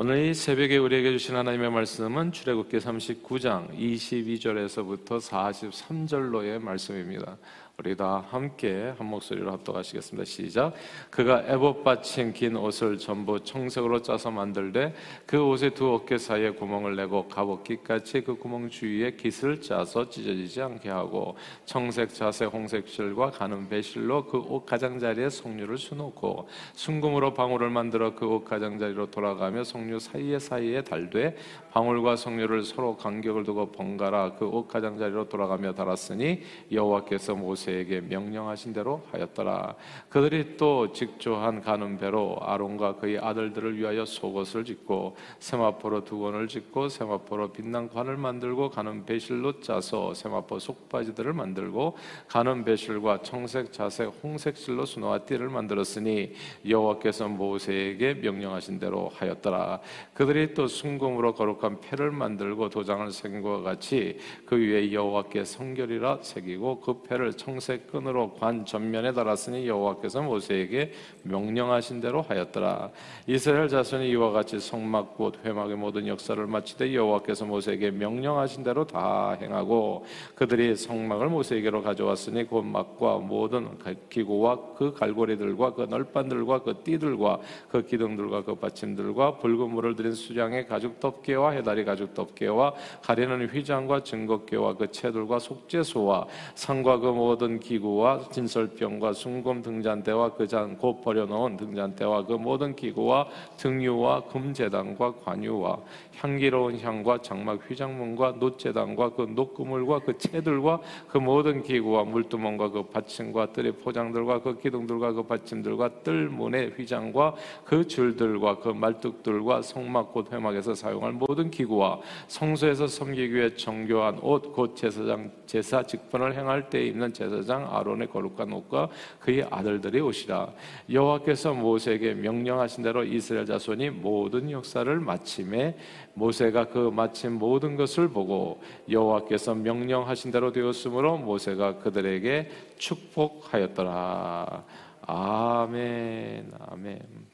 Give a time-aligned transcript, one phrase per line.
[0.00, 7.36] 오늘 이 새벽에 우리에게 주신 하나님의 말씀은 출애굽기 39장 22절에서부터 43절로의 말씀입니다.
[7.80, 10.24] 우리 다 함께 한 목소리로 합독하시겠습니다.
[10.24, 10.72] 시작.
[11.10, 14.92] 그가 애봇 받친 긴 옷을 전부 청색으로 짜서 만들되
[15.24, 20.88] 그 옷의 두 어깨 사이에 구멍을 내고 갑옷깃같이 그 구멍 주위에 깃을 짜서 찢어지지 않게
[20.88, 28.16] 하고 청색, 자색, 홍색 실과 가는 배실로 그 옷 가장자리에 석류를 수놓고 순금으로 방울을 만들어
[28.16, 31.36] 그 옷 가장자리로 돌아가며 석류 사이에 사이에 달되
[31.70, 36.42] 방울과 석류를 서로 간격을 두고 번갈아 그 옷 가장자리로 돌아가며 달았으니
[36.72, 39.74] 여호와께서 모세 모세에게 명령하신 대로 하였더라.
[40.08, 47.52] 그들이 또 직조한 가는 배로 아론과 그의 아들들을 위하여 속옷을 짓고 세마포로 두건을 짓고 세마포로
[47.52, 51.96] 빛난 관을 만들고 가는 배실로 짜서 세마포 속바지들을 만들고
[52.28, 56.32] 가는 배실과 청색, 자색, 홍색 실로 수놓아 띠를 만들었으니
[56.68, 59.80] 여호와께서 모세에게 명령하신 대로 하였더라.
[60.14, 63.08] 그들이 또 순금으로 거룩한 패를 만들고 도장을
[63.42, 69.66] 것과 같이 그 위에 여호와께 성결이라 새기고 그 패를 청 청색 끈으로 관 전면에 달았으니
[69.66, 70.92] 여호와께서 모세에게
[71.24, 72.90] 명령하신 대로 하였더라.
[73.26, 79.36] 이스라엘 자손이 이와 같이 성막 곧 회막의 모든 역사를 마치되 여호와께서 모세에게 명령하신 대로 다
[79.40, 80.06] 행하고
[80.36, 83.68] 그들이 성막을 모세에게로 가져왔으니 곧 막과 모든
[84.08, 90.68] 기구와 그 갈고리들과 그 널판들과 그 띠들과 그 기둥들과 그 받침들과 붉은 물을 들인 수량의
[90.68, 97.60] 가죽 덮개와 해다리 가죽 덮개와 가리는 휘장과 증거개와 그 채들과 속죄소와 상과 그 모든 모든
[97.60, 105.78] 기구와 진설병과 순금 등잔대와 그잔곧 버려놓은 등잔대와 그 모든 기구와 등유와 금제단과 관유와
[106.20, 113.52] 향기로운 향과 장막 휘장문과 놋제단과 그 녹그물과 그 채들과 그 모든 기구와 물두멍과 그 받침과
[113.52, 120.32] 뜰의 포장들과 그 기둥들과 그 받침들과 뜰 문의 휘장과 그 줄들과 그 말뚝들과 성막 곧
[120.32, 126.84] 회막에서 사용할 모든 기구와 성소에서 섬기기 위해 정교한 옷 곧 제사장 제사 직분을 행할 때
[126.84, 128.88] 입는 제사 제사장 아론의 거룩한 옷과
[129.20, 130.52] 그의 아들들이 옷이라.
[130.90, 135.76] 여호와께서 모세에게 명령하신 대로 이스라엘 자손이 모든 역사를 마침에
[136.18, 144.64] 모세가 그 마침 모든 것을 보고 여호와께서 명령하신 대로 되었으므로 모세가 그들에게 축복하였더라
[145.06, 147.28] 아멘 아멘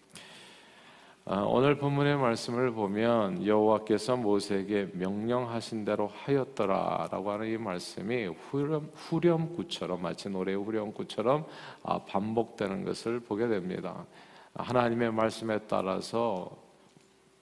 [1.27, 10.03] 아, 오늘 본문의 말씀을 보면 여호와께서 모세에게 명령하신 대로 하였더라라고 하는 이 말씀이 후렴, 후렴구처럼
[10.03, 11.47] 마치 노래 후렴구처럼
[11.83, 14.05] 아, 반복되는 것을 보게 됩니다.
[14.53, 16.64] 하나님의 말씀에 따라서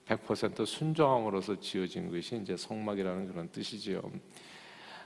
[0.07, 4.01] 100% 순종함으로써 지어진 것이 이제 성막이라는 그런 뜻이지요.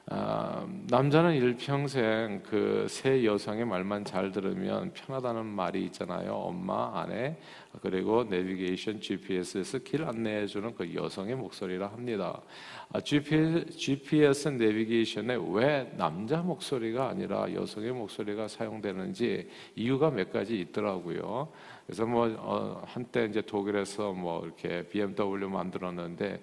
[0.09, 6.31] 아, 남자는 일평생 그새 여성의 말만 잘 들으면 편하다는 말이 있잖아요.
[6.31, 7.35] 엄마, 아내,
[7.81, 12.41] 그리고 내비게이션 GPS에서 길 안내해 주는 그 여성의 목소리라 합니다.
[12.93, 21.49] 아, GPS, GPS 내비게이션에 왜 남자 목소리가 아니라 여성의 목소리가 사용되는지 이유가 몇 가지 있더라고요.
[21.85, 26.39] 그래서 뭐 어, 한때 이제 독일에서 뭐 이렇게 BMW 만들었는데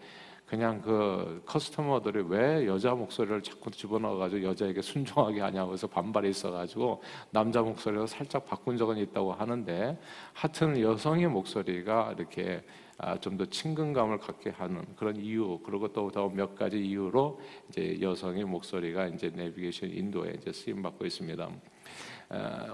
[0.47, 7.63] 그냥 그 커스터머들이 왜 여자 목소리를 자꾸 집어넣어가지고 여자에게 순종하게 하냐고 해서 반발이 있어가지고 남자
[7.63, 9.99] 목소리로 살짝 바꾼 적은 있다고 하는데
[10.35, 12.63] 하여튼 여성의 목소리가 이렇게
[12.99, 17.99] 아, 좀 더 친근감을 갖게 하는 그런 이유 그리고 또 더 몇 가지 이유로 이제
[18.01, 21.51] 여성의 목소리가 이제 내비게이션 인도에 이제 쓰임 받고 있습니다.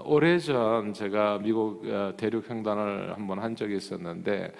[0.03, 4.53] 오래전 제가 미국 어, 대륙 횡단을 한번 한 적이 있었는데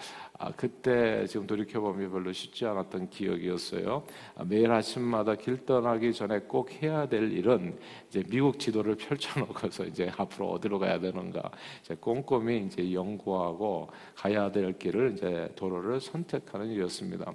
[0.44, 4.03] 아, 그때 지금 돌이켜 보면 별로 쉽지 않았던 기억이었어요.
[4.35, 7.78] 아, 매일 아침마다 길 떠나기 전에 꼭 해야 될 일은
[8.09, 11.51] 이제 미국 지도를 펼쳐놓고서 이제 앞으로 어디로 가야 되는가
[11.81, 17.31] 이제 꼼꼼히 이제 연구하고 가야 될 길을 이제 도로를 선택하는 일이었습니다.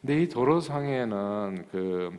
[0.00, 2.18] 근데 이 도로상에는 그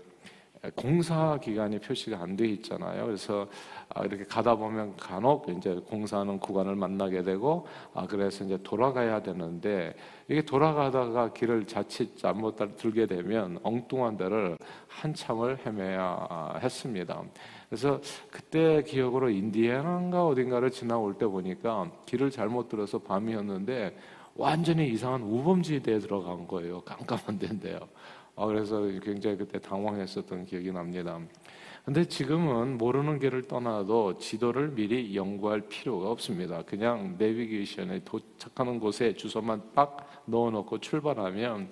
[0.75, 3.05] 공사 기간이 표시가 안 돼 있잖아요.
[3.05, 3.47] 그래서
[3.89, 9.95] 아, 이렇게 가다 보면 간혹 이제 공사하는 구간을 만나게 되고 아 그래서 이제 돌아가야 되는데
[10.27, 14.57] 이게 돌아가다가 길을 자칫 잘못 들게 되면 엉뚱한 데를
[14.87, 17.23] 한참을 헤매야 했습니다.
[17.69, 17.99] 그래서
[18.29, 23.97] 그때 기억으로 인디애나인가 어딘가를 지나올 때 보니까 길을 잘못 들어서 밤이었는데
[24.35, 26.81] 완전히 이상한 우범지대에 들어간 거예요.
[26.85, 27.79] 깜깜한 데인데요.
[28.37, 31.19] 아, 그래서 굉장히 그때 당황했었던 기억이 납니다.
[31.83, 36.61] 근데 지금은 모르는 길을 떠나도 지도를 미리 연구할 필요가 없습니다.
[36.61, 41.69] 그냥 내비게이션에 도착하는 곳에 주소만 딱 넣어놓고 출발하면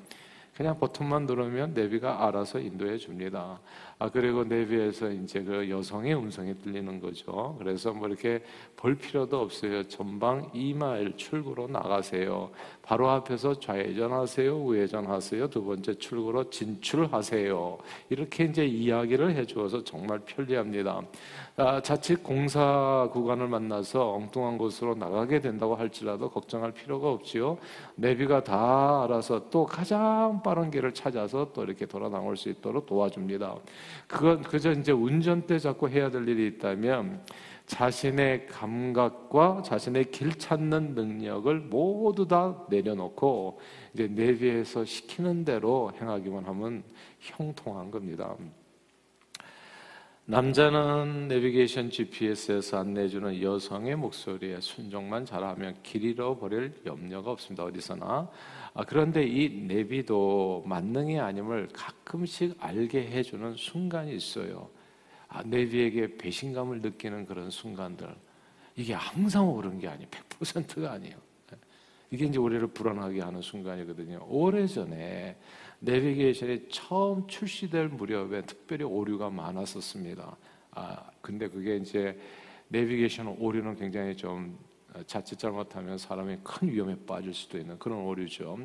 [0.56, 3.60] 그냥 버튼만 누르면 내비가 알아서 인도해 줍니다.
[3.98, 7.56] 아 그리고 내비에서 이제 그 여성의 음성이 들리는 거죠.
[7.58, 8.44] 그래서 뭐 이렇게
[8.76, 9.88] 볼 필요도 없어요.
[9.88, 12.52] 전방 2마일 출구로 나가세요.
[12.82, 15.50] 바로 앞에서 좌회전하세요, 우회전하세요.
[15.50, 17.78] 두 번째 출구로 진출하세요.
[18.10, 21.02] 이렇게 이제 이야기를 해 주어서 정말 편리합니다.
[21.56, 27.58] 아, 자칫 공사 구간을 만나서 엉뚱한 곳으로 나가게 된다고 할지라도 걱정할 필요가 없지요.
[27.96, 33.56] 내비가 다 알아서 또 가장 빠른 길을 찾아서 또 이렇게 돌아 나올 수 있도록 도와줍니다.
[34.08, 37.24] 그건 그저 이제 운전대 잡고 해야 될 일이 있다면
[37.66, 43.60] 자신의 감각과 자신의 길 찾는 능력을 모두 다 내려놓고
[43.94, 46.84] 이제 내비에서 시키는 대로 행하기만 하면
[47.20, 48.36] 형통한 겁니다.
[50.28, 57.64] 남자는 내비게이션 GPS에서 안내해주는 여성의 목소리에 순종만 잘하면 길 잃어버릴 염려가 없습니다.
[57.64, 58.28] 어디서나.
[58.74, 64.68] 아, 그런데 이 내비도 만능이 아님을 가끔씩 알게 해주는 순간이 있어요.
[65.28, 68.08] 아, 내비에게 배신감을 느끼는 그런 순간들.
[68.76, 70.10] 이게 항상 옳은 게 아니에요.
[70.10, 71.18] 100%가 아니에요.
[72.10, 74.26] 이게 이제 우리를 불안하게 하는 순간이거든요.
[74.28, 75.36] 오래전에
[75.80, 80.38] 내비게이션이 처음 출시될 무렵에 특별히 오류가 많았었습니다.
[80.72, 82.20] 아, 근데 그게 이제
[82.70, 84.58] 내비게이션 오류는 굉장히 좀
[85.08, 88.58] 자칫 잘못하면 사람이 큰 위험에 빠질 수도 있는 그런 오류죠.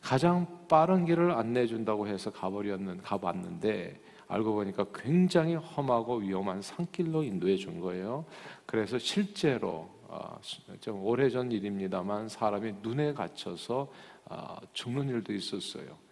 [0.00, 7.56] 가장 빠른 길을 안내해 준다고 해서 가버렸는 가봤는데 알고 보니까 굉장히 험하고 위험한 산길로 인도해
[7.56, 8.26] 준 거예요.
[8.66, 10.38] 그래서 실제로 어,
[10.80, 13.90] 좀 오래전 일입니다만 사람이 눈에 갇혀서
[14.26, 16.07] 어, 죽는 일도 있었어요.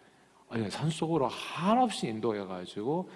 [0.49, 3.09] 아니, 산속으로 한없이 인도해가지고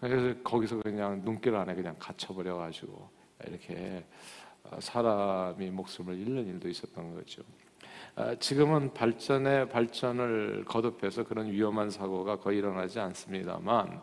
[0.00, 3.08] 그래서 거기서 그냥 눈길 안에 그냥 갇혀버려가지고
[3.46, 4.04] 이렇게
[4.64, 7.42] 어, 사람이 목숨을 잃는 일도 있었던 거죠.
[8.14, 14.02] 아, 지금은 발전에 발전을 거듭해서 그런 위험한 사고가 거의 일어나지 않습니다만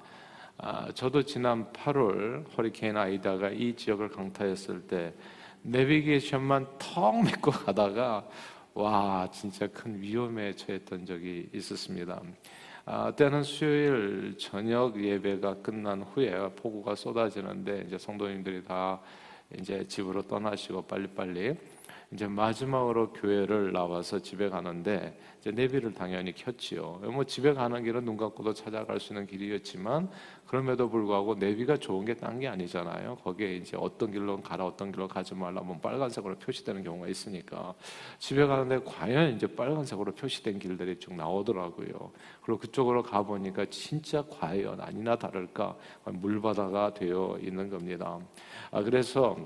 [0.57, 5.13] 아, 저도 지난 8월 허리케인 아이다가 이 지역을 강타했을 때
[5.61, 8.27] 내비게이션만 턱 믿고 가다가
[8.73, 12.21] 와 진짜 큰 위험에 처했던 적이 있었습니다.
[12.85, 18.99] 아, 때는 수요일 저녁 예배가 끝난 후에 폭우가 쏟아지는데 이제 성도님들이 다
[19.57, 21.55] 이제 집으로 떠나시고 빨리빨리
[22.11, 27.01] 이제 마지막으로 교회를 나와서 집에 가는데 이제 내비를 당연히 켰지요.
[27.03, 30.09] 뭐 집에 가는 길은 눈 감고도 찾아갈 수 있는 길이었지만
[30.47, 33.17] 그럼에도 불구하고 내비가 좋은 게 딴 게 아니잖아요.
[33.17, 37.75] 거기에 이제 어떤 길로 가라 어떤 길로 가지 말라 뭐 빨간색으로 표시되는 경우가 있으니까
[38.17, 42.11] 집에 가는데 과연 이제 빨간색으로 표시된 길들이 쭉 나오더라고요.
[42.41, 45.75] 그리고 그쪽으로 가 보니까 진짜 과연 아니나 다를까
[46.05, 48.17] 물바다가 되어 있는 겁니다.
[48.71, 49.37] 아 그래서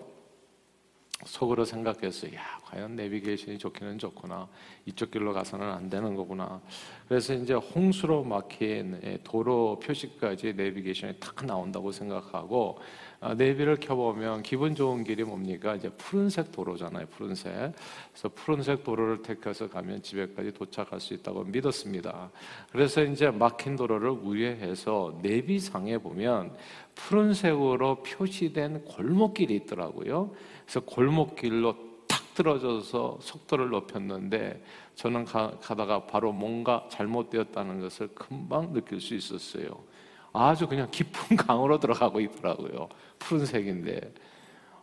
[1.25, 2.35] 속으로 생각했어요.
[2.35, 4.47] 야, 과연 내비게이션이 좋기는 좋구나.
[4.85, 6.61] 이쪽 길로 가서는 안 되는 거구나.
[7.07, 12.79] 그래서 이제 홍수로 막힌 예, 도로 표시까지 내비게이션이 탁 나온다고 생각하고
[13.25, 15.75] 아, 내비를 켜보면 기분 좋은 길이 뭡니까?
[15.75, 17.05] 이제 푸른색 도로잖아요.
[17.05, 17.53] 푸른색.
[18.11, 22.29] 그래서 푸른색 도로를 택해서 가면 집에까지 도착할 수 있다고 믿었습니다.
[22.73, 26.53] 그래서 이제 막힌 도로를 우회해서 내비상에 보면
[26.95, 30.35] 푸른색으로 표시된 골목길이 있더라고요.
[30.65, 31.77] 그래서 골목길로
[32.09, 34.61] 탁 들어져서 속도를 높였는데
[34.95, 39.92] 저는 가, 가다가 바로 뭔가 잘못되었다는 것을 금방 느낄 수 있었어요.
[40.33, 42.89] 아주 그냥 깊은 강으로 들어가고 있더라고요.
[43.19, 44.13] 푸른색인데.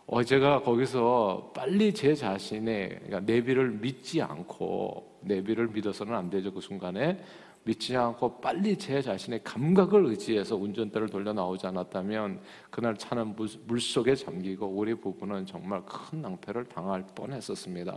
[0.07, 6.53] 어 제가 거기서 빨리 제 자신의 그러니까 내비를 믿지 않고 내비를 믿어서는 안 되죠.
[6.53, 7.23] 그 순간에
[7.63, 14.15] 믿지 않고 빨리 제 자신의 감각을 의지해서 운전대를 돌려 나오지 않았다면 그날 차는 물 속에
[14.15, 17.97] 잠기고 우리 부부는 정말 큰 낭패를 당할 뻔했었습니다.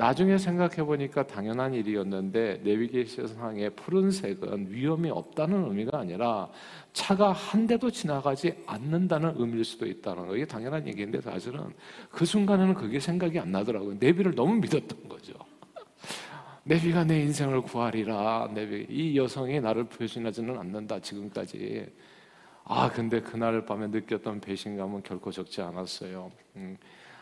[0.00, 6.48] 나중에 생각해 보니까 당연한 일이었는데 내비게이션상의 푸른색은 위험이 없다는 의미가 아니라
[6.94, 10.34] 차가 한 대도 지나가지 않는다는 의미일 수도 있다는 거.
[10.34, 11.74] 이게 당연한 얘기인데 사실은
[12.10, 13.98] 그 순간에는 그게 생각이 안 나더라고요.
[14.00, 15.34] 내비를 너무 믿었던 거죠.
[16.64, 18.50] 내비가 내 인생을 구하리라.
[18.54, 21.86] 내비 이 여성이 나를 배신하지는 않는다 지금까지.
[22.64, 26.32] 아 근데 그날 밤에 느꼈던 배신감은 결코 적지 않았어요.
[26.56, 26.78] 음,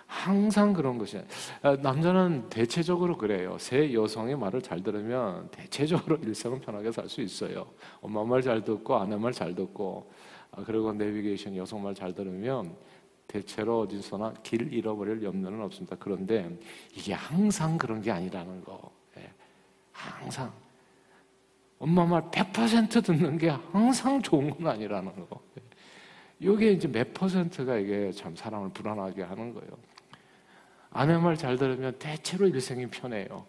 [0.09, 1.21] 항상 그런 것이
[1.63, 3.57] 아, 남자는 대체적으로 그래요.
[3.61, 7.67] 새 여성의 말을 잘 들으면 대체적으로 일생은 편하게 살 수 있어요.
[8.01, 10.11] 엄마 말 잘 듣고 아내 말 잘 듣고
[10.51, 12.75] 아, 그리고 내비게이션 여성 말 잘 들으면
[13.27, 15.95] 대체로 어디서나 길 잃어버릴 염려는 없습니다.
[16.01, 16.59] 그런데
[16.97, 18.91] 이게 항상 그런 게 아니라는 거.
[19.93, 20.51] 항상
[21.79, 25.41] 엄마 말 100% 듣는 게 항상 좋은 건 아니라는 거.
[26.41, 29.71] 이게 이제 몇 퍼센트가 이게 참 사람을 불안하게 하는 거예요.
[30.91, 33.45] 아내 말 잘 들으면 대체로 일생이 편해요.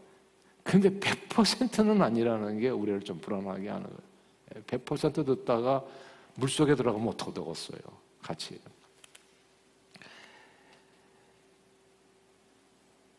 [0.63, 4.63] 근데 100%는 아니라는 게 우리를 좀 불안하게 하는 거예요.
[4.67, 5.83] 100% 듣다가
[6.35, 7.79] 물 속에 들어가면 어떻게 되겠어요?
[8.21, 8.59] 같이.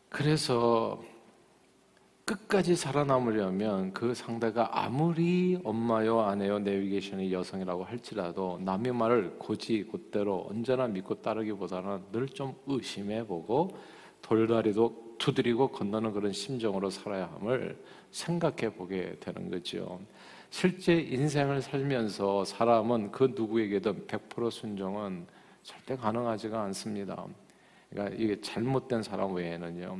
[0.09, 1.03] 그래서
[2.25, 10.87] 끝까지 살아남으려면 그 상대가 아무리 엄마요, 아내요, 내비게이션이 여성이라고 할지라도 남의 말을 고지 곧대로 언제나
[10.87, 13.77] 믿고 따르기보다는 늘 좀 의심해보고
[14.23, 17.79] 돌다리도 두드리고 건너는 그런 심정으로 살아야 함을
[18.11, 20.01] 생각해 보게 되는 거죠.
[20.51, 25.27] 실제 인생을 살면서 사람은 그 누구에게든 100% 순종은
[25.63, 27.25] 절대 가능하지가 않습니다.
[27.91, 29.99] 그러니까 이게 잘못된 사람 외에는요.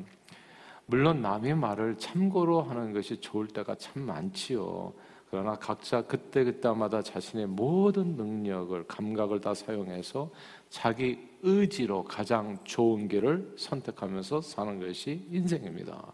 [0.87, 4.93] 물론 남의 말을 참고로 하는 것이 좋을 때가 참 많지요.
[5.31, 10.29] 그러나 각자 그때그때마다 자신의 모든 능력을, 감각을 다 사용해서
[10.69, 16.13] 자기 의지로 가장 좋은 길을 선택하면서 사는 것이 인생입니다.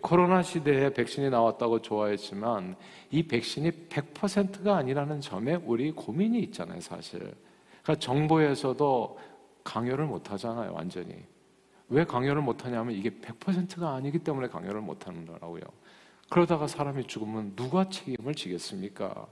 [0.00, 2.76] 코로나 시대에 백신이 나왔다고 좋아했지만
[3.10, 7.20] 이 백신이 100%가 아니라는 점에 우리 고민이 있잖아요, 사실.
[7.82, 9.18] 그러니까 정부에서도
[9.64, 11.16] 강요를 못 하잖아요, 완전히.
[11.88, 15.62] 왜 강요를 못 하냐면 이게 100%가 아니기 때문에 강요를 못 하는 거라고요.
[16.28, 19.26] 그러다가 사람이 죽으면 누가 책임을 지겠습니까?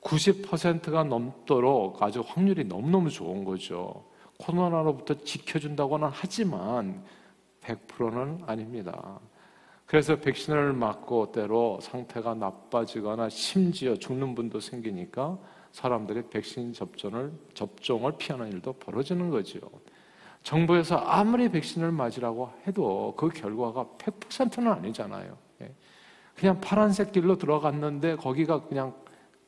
[0.00, 4.04] 90%가 넘도록 아주 확률이 너무너무 좋은 거죠.
[4.38, 7.02] 코로나로부터 지켜준다고는 하지만
[7.62, 9.20] 100%는 아닙니다.
[9.86, 15.38] 그래서 백신을 맞고 때로 상태가 나빠지거나 심지어 죽는 분도 생기니까
[15.72, 19.60] 사람들이 백신 접종을, 접종을 피하는 일도 벌어지는 거죠.
[20.42, 25.47] 정부에서 아무리 백신을 맞으라고 해도 그 결과가 100%는 아니잖아요.
[26.38, 26.40] 예.
[26.40, 28.94] 그냥 파란색 길로 들어갔는데 거기가 그냥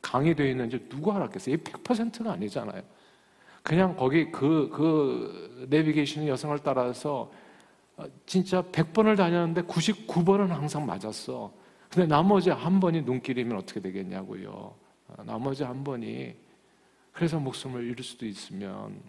[0.01, 1.55] 강이 되어 있는지 누가 알았겠어요?
[1.55, 2.81] 이 100%가 아니잖아요.
[3.63, 7.31] 그냥 거기 그, 그 내비게이션 여성을 따라서
[7.95, 11.53] 어, 진짜 100번을 다녔는데 99번은 항상 맞았어.
[11.89, 14.73] 근데 나머지 한 번이 눈길이면 어떻게 되겠냐고요.
[15.07, 16.35] 어, 나머지 한 번이
[17.11, 18.99] 그래서 목숨을 잃을 수도 있으면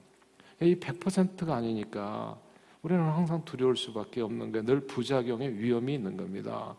[0.60, 2.38] 이 100%가 아니니까
[2.82, 6.76] 우리는 항상 두려울 수밖에 없는 게 늘 부작용의 위험이 있는 겁니다.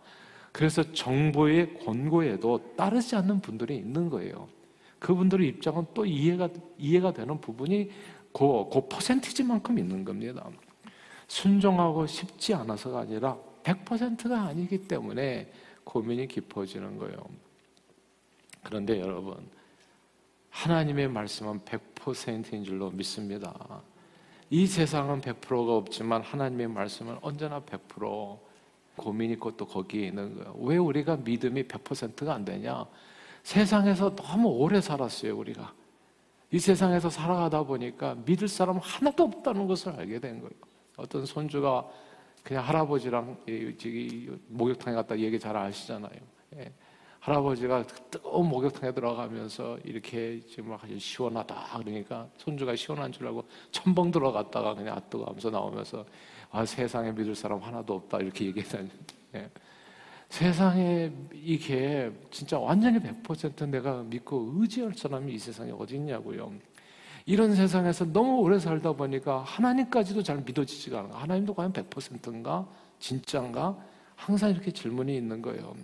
[0.53, 4.47] 그래서 정부의 권고에도 따르지 않는 분들이 있는 거예요.
[4.99, 7.89] 그분들의 입장은 또 이해가 이해가 되는 부분이
[8.31, 10.47] 그, 그 퍼센티지만큼 있는 겁니다.
[11.27, 15.51] 순종하고 싶지 않아서가 아니라 100%가 아니기 때문에
[15.83, 17.17] 고민이 깊어지는 거예요.
[18.61, 19.35] 그런데 여러분,
[20.51, 23.81] 하나님의 말씀은 100%인 줄로 믿습니다.
[24.51, 28.37] 이 세상은 100%가 없지만 하나님의 말씀은 언제나 100%
[28.95, 30.55] 고민 있고 또 거기에 있는 거예요.
[30.59, 32.85] 왜 우리가 믿음이 100%가 안 되냐?
[33.43, 35.73] 세상에서 너무 오래 살았어요, 우리가.
[36.51, 40.53] 이 세상에서 살아가다 보니까 믿을 사람 하나도 없다는 것을 알게 된 거예요.
[40.97, 41.87] 어떤 손주가
[42.43, 43.37] 그냥 할아버지랑
[44.49, 46.11] 목욕탕에 갔다 얘기 잘 아시잖아요.
[46.57, 46.71] 예.
[47.21, 54.97] 할아버지가 뜨거운 목욕탕에 들어가면서 이렇게 지금 시원하다 그러니까 손주가 시원한 줄 알고 첨벙 들어갔다가 그냥
[54.97, 56.05] 아뜨거 하면서 나오면서
[56.53, 58.89] 아 세상에 믿을 사람 하나도 없다 이렇게 얘기했다니
[59.35, 59.49] 예.
[60.29, 66.53] 세상에 이게 진짜 완전히 100% 내가 믿고 의지할 사람이 이 세상에 어디 있냐고요.
[67.25, 71.15] 이런 세상에서 너무 오래 살다 보니까 하나님까지도 잘 믿어지지가 않아.
[71.21, 72.67] 하나님도 과연 100%인가?
[72.99, 73.75] 진짜인가?
[74.15, 75.75] 항상 이렇게 질문이 있는 거예요.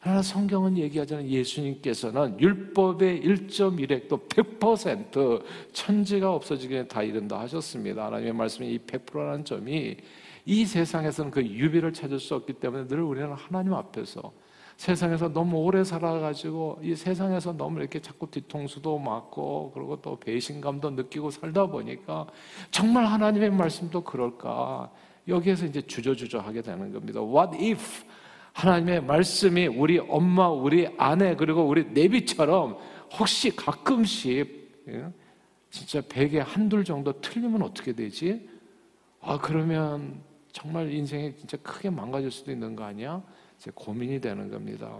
[0.00, 5.42] 그러나 성경은 얘기하자면 예수님께서는 율법의 1.1획도 100%
[5.72, 8.06] 천지가 없어지기에 다 이른다 하셨습니다.
[8.06, 9.96] 하나님의 말씀이 이 100%라는 점이
[10.46, 14.32] 이 세상에서는 그 유비를 찾을 수 없기 때문에 늘 우리는 하나님 앞에서
[14.78, 21.32] 세상에서 너무 오래 살아가지고 이 세상에서 너무 이렇게 자꾸 뒤통수도 맞고 그리고 또 배신감도 느끼고
[21.32, 22.28] 살다 보니까
[22.70, 24.90] 정말 하나님의 말씀도 그럴까
[25.26, 27.20] 여기에서 이제 주저주저 하게 되는 겁니다.
[27.20, 28.04] What if
[28.58, 32.76] 하나님의 말씀이 우리 엄마, 우리 아내, 그리고 우리 내비처럼
[33.16, 35.12] 혹시 가끔씩 예?
[35.70, 38.48] 진짜 베개 한둘 정도 틀리면 어떻게 되지?
[39.20, 43.22] 아, 그러면 정말 인생이 진짜 크게 망가질 수도 있는 거 아니야?
[43.56, 44.98] 이제 고민이 되는 겁니다.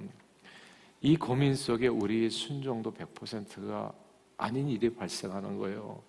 [1.00, 3.92] 이 고민 속에 우리 순종도 100%가
[4.36, 6.00] 아닌 일이 발생하는 거예요.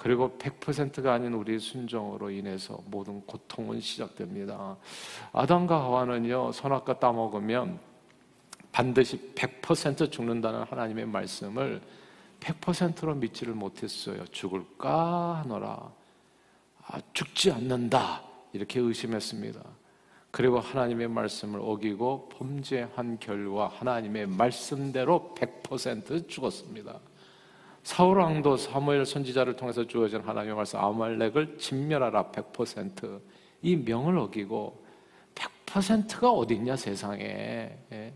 [0.00, 4.78] 그리고 100%가 아닌 우리 순종으로 인해서 모든 고통은 시작됩니다.
[5.30, 7.78] 아담과 하와는요, 선악과 따먹으면
[8.72, 11.82] 반드시 100% 죽는다는 하나님의 말씀을
[12.40, 14.24] 100%로 믿지를 못했어요.
[14.28, 15.92] 죽을까 하노라.
[16.86, 18.22] 아, 죽지 않는다.
[18.54, 19.60] 이렇게 의심했습니다.
[20.30, 27.00] 그리고 하나님의 말씀을 어기고 범죄한 결과 하나님의 말씀대로 100% 죽었습니다.
[27.82, 34.84] 사울 왕도 사무엘 선지자를 통해서 주어진 하나님의 말씀 아말렉을 진멸하라 100%이 명을 어기고
[35.34, 37.78] 100%가 어디 있냐 세상에.
[37.92, 38.12] 예.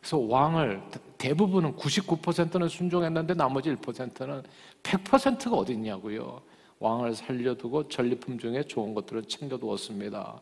[0.00, 0.82] 그래서 왕을
[1.18, 4.42] 대부분은 99%는 순종했는데 나머지 1%는
[4.82, 6.40] 100%가 어디 있냐고요.
[6.80, 10.40] 왕을 살려두고 전리품 중에 좋은 것들을 챙겨두었습니다.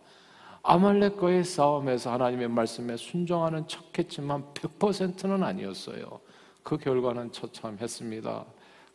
[0.62, 6.20] 아말렉과의 싸움에서 하나님의 말씀에 순종하는 척했지만 100%는 아니었어요.
[6.62, 8.46] 그 결과는 처참했습니다.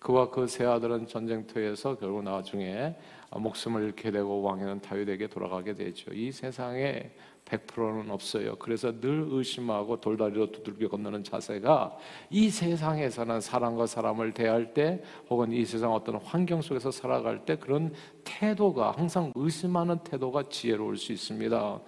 [0.05, 2.95] 그와 그 세 아들은 전쟁터에서 결국 나중에
[3.35, 6.13] 목숨을 잃게 되고 왕에는 다윗에게 돌아가게 되죠.
[6.13, 7.09] 이 세상에
[7.45, 8.55] 100%는 없어요.
[8.57, 11.97] 그래서 늘 의심하고 돌다리로 두들겨 건너는 자세가
[12.29, 17.91] 이 세상에서는 사람과 사람을 대할 때 혹은 이 세상 어떤 환경 속에서 살아갈 때 그런
[18.24, 21.81] 태도가 항상 의심하는 태도가 지혜로울 수 있습니다.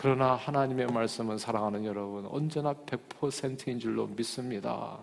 [0.00, 4.96] 그러나 하나님의 말씀은 사랑하는 여러분 언제나 100%인 줄로 믿습니다.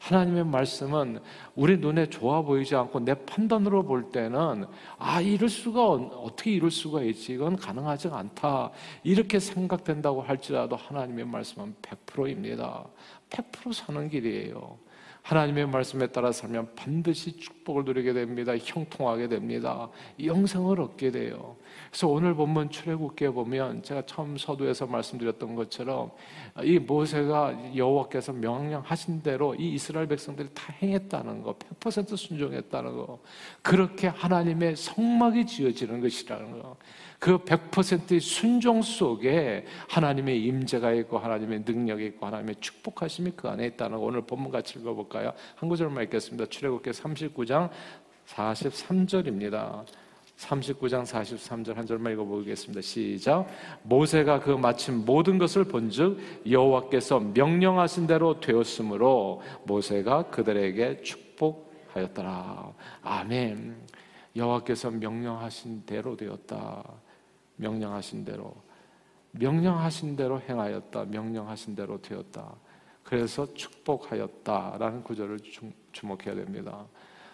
[0.00, 1.20] 하나님의 말씀은
[1.54, 4.64] 우리 눈에 좋아 보이지 않고 내 판단으로 볼 때는
[4.98, 8.72] 아 이럴 수가 어떻게 이럴 수가 있지 이건 가능하지 않다
[9.04, 12.84] 이렇게 생각된다고 할지라도 하나님의 말씀은 100%입니다.
[13.30, 14.76] 100% 사는 길이에요.
[15.22, 18.52] 하나님의 말씀에 따라 살면 반드시 축복을 누리게 됩니다.
[18.56, 19.88] 형통하게 됩니다.
[20.22, 21.56] 영생을 얻게 돼요.
[21.90, 26.10] 그래서 오늘 본문 출애굽기에 보면 제가 처음 서두에서 말씀드렸던 것처럼
[26.62, 33.20] 이 모세가 여호와께서 명령하신 대로 이 이스라엘 백성들이 다 행했다는 거, 100% 순종했다는 거,
[33.62, 36.76] 그렇게 하나님의 성막이 지어지는 것이라는 거.
[37.20, 43.98] 그 100%의 순종 속에 하나님의 임재가 있고 하나님의 능력이 있고 하나님의 축복하심이 그 안에 있다는
[43.98, 45.34] 거 오늘 본문 같이 읽어볼까요?
[45.54, 46.46] 한 구절만 읽겠습니다.
[46.46, 47.68] 출애굽기 39장
[48.26, 49.84] 43절입니다.
[50.38, 52.80] 39장 43절 한 절만 읽어보겠습니다.
[52.80, 53.46] 시작.
[53.82, 62.72] 모세가 그 마침 모든 것을 본즉 여호와께서 명령하신 대로 되었으므로 모세가 그들에게 축복하였더라.
[63.02, 63.76] 아멘.
[64.34, 66.82] 여호와께서 명령하신 대로 되었다.
[67.60, 68.54] 명령하신 대로
[69.32, 71.04] 명령하신 대로 행하였다.
[71.04, 72.54] 명령하신 대로 되었다.
[73.04, 75.38] 그래서 축복하였다라는 구절을
[75.92, 76.86] 주목해야 됩니다.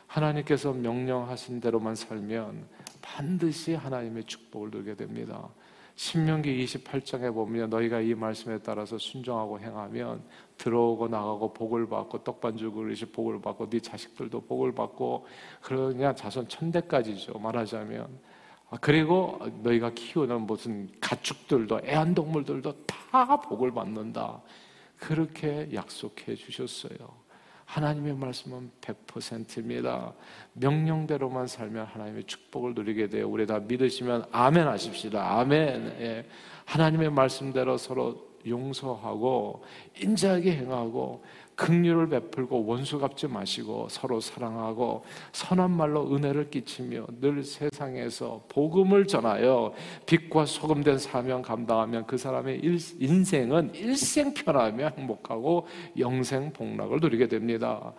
[0.07, 2.67] 하나님께서 명령하신 대로만 살면
[3.03, 5.49] 반드시 하나님의 축복을 누리게 됩니다.
[5.97, 10.23] 신명기 28장에 보면 너희가 이 말씀에 따라서 순종하고 행하면
[10.59, 15.27] 들어오고 나가고 복을 받고 떡반죽 그릇이 복을 받고 네 자식들도 복을 받고
[15.63, 18.36] 그러냐 자손 천대까지죠 말하자면 아,
[18.81, 24.43] 그리고 너희가 키우는 무슨 가축들도 애완동물들도 다 복을 받는다
[24.99, 27.27] 그렇게 약속해 주셨어요.
[27.67, 30.13] 하나님의 말씀은 100%입니다.
[30.55, 33.29] 명령대로만 살면 하나님의 축복을 누리게 돼요.
[33.29, 35.39] 우리 다 믿으시면 아멘 하십시다.
[35.41, 35.97] 아멘.
[36.01, 36.27] 예.
[36.65, 39.65] 하나님의 말씀대로 서로 용서하고
[40.01, 41.25] 인자하게 행하고
[41.57, 49.73] 긍휼을 베풀고 원수 갚지 마시고 서로 사랑하고 선한 말로 은혜를 끼치며 늘 세상에서 복음을 전하여
[50.05, 52.61] 빛과 소금 된 사명 감당하면 그 사람의
[53.01, 55.67] 인생은 일생 편하며 행복하고
[55.99, 57.95] 영생 복락을 누리게 됩니다.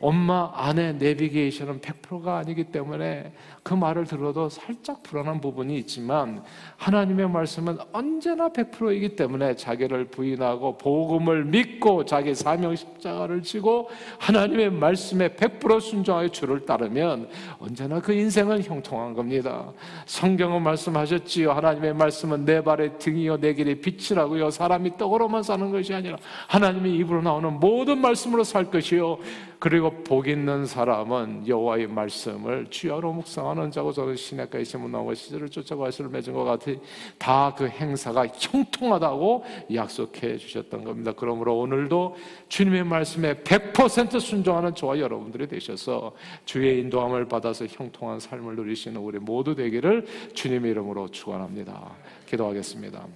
[0.00, 3.32] 엄마, 아내, 내비게이션은 100%가 아니기 때문에
[3.62, 6.42] 그 말을 들어도 살짝 불안한 부분이 있지만
[6.78, 15.28] 하나님의 말씀은 언제나 100%이기 때문에 자기를 부인하고 복음을 믿고 자기 사명 십자가를 지고 하나님의 말씀에
[15.28, 19.70] 100% 순종하여 주를 따르면 언제나 그 인생은 형통한 겁니다.
[20.06, 21.52] 성경은 말씀하셨지요.
[21.52, 24.50] 하나님의 말씀은 내 발의 등이요 내 길의 빛이라고요.
[24.50, 26.16] 사람이 떡으로만 사는 것이 아니라
[26.48, 29.18] 하나님의 입으로 나오는 모든 말씀으로 살 것이요.
[29.60, 35.82] 그리고 복 있는 사람은 여호와의 말씀을 주야로 묵상하는 자고 저는 시내가에 심은 나무 시절을 쫓아가
[35.82, 36.80] 와시를 맺은 것 같이
[37.18, 39.44] 다 그 행사가 형통하다고
[39.74, 41.12] 약속해 주셨던 겁니다.
[41.14, 42.16] 그러므로 오늘도
[42.48, 46.14] 주님의 말씀에 100% 순종하는 저와 여러분들이 되셔서
[46.46, 51.92] 주의 인도함을 받아서 형통한 삶을 누리시는 우리 모두 되기를 주님의 이름으로 축원합니다.
[52.26, 53.06] 기도하겠습니다.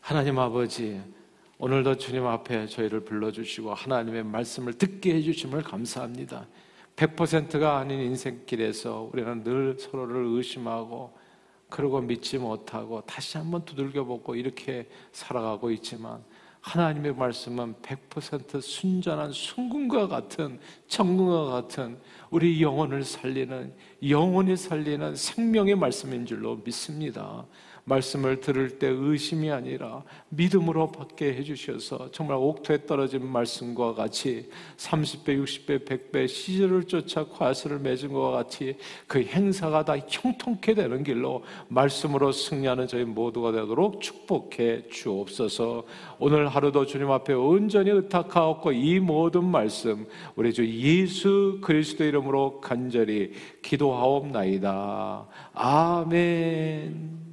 [0.00, 1.00] 하나님 아버지
[1.58, 6.46] 오늘도 주님 앞에 저희를 불러주시고 하나님의 말씀을 듣게 해주심을 감사합니다.
[6.96, 11.16] 100%가 아닌 인생길에서 우리는 늘 서로를 의심하고
[11.70, 16.22] 그러고 믿지 못하고 다시 한번 두들겨보고 이렇게 살아가고 있지만
[16.60, 23.72] 하나님의 말씀은 100% 순전한 순금과 같은 정금과 같은 우리 영혼을 살리는
[24.06, 27.46] 영혼이 살리는 생명의 말씀인 줄로 믿습니다.
[27.86, 35.86] 말씀을 들을 때 의심이 아니라 믿음으로 받게 해주셔서 정말 옥토에 떨어진 말씀과 같이 30배, 60배,
[35.86, 42.88] 100배 시절을 쫓아 과실을 맺은 것과 같이 그 행사가 다 형통케 되는 길로 말씀으로 승리하는
[42.88, 45.84] 저희 모두가 되도록 축복해 주옵소서
[46.18, 53.32] 오늘 하루도 주님 앞에 온전히 의탁하옵고 이 모든 말씀 우리 주 예수 그리스도 이름으로 간절히
[53.62, 55.26] 기도하옵나이다.
[55.54, 57.25] 아멘.